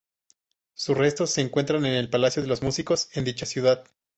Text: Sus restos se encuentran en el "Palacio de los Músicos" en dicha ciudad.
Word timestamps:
Sus 0.73 0.97
restos 0.97 1.29
se 1.29 1.41
encuentran 1.41 1.85
en 1.85 1.93
el 1.93 2.09
"Palacio 2.09 2.41
de 2.41 2.47
los 2.47 2.63
Músicos" 2.63 3.09
en 3.13 3.23
dicha 3.23 3.45
ciudad. 3.45 3.83